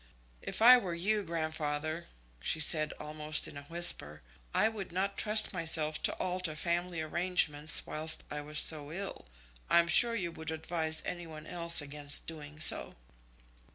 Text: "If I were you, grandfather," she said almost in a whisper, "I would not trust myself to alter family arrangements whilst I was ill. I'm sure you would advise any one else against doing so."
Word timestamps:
"If 0.41 0.63
I 0.63 0.77
were 0.79 0.95
you, 0.95 1.21
grandfather," 1.21 2.07
she 2.41 2.59
said 2.59 2.91
almost 2.99 3.47
in 3.47 3.55
a 3.55 3.65
whisper, 3.65 4.23
"I 4.51 4.67
would 4.67 4.91
not 4.91 5.15
trust 5.15 5.53
myself 5.53 6.01
to 6.01 6.13
alter 6.13 6.55
family 6.55 7.01
arrangements 7.01 7.85
whilst 7.85 8.23
I 8.31 8.41
was 8.41 8.71
ill. 8.71 9.27
I'm 9.69 9.87
sure 9.87 10.15
you 10.15 10.31
would 10.31 10.49
advise 10.49 11.03
any 11.05 11.27
one 11.27 11.45
else 11.45 11.83
against 11.83 12.25
doing 12.25 12.59
so." 12.59 12.95